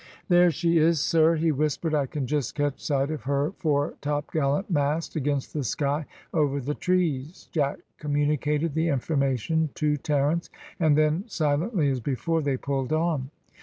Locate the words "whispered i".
1.51-2.07